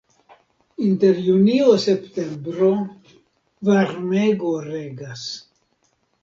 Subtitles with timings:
[0.85, 2.71] Inter junio-septembro
[3.69, 5.23] varmego regas.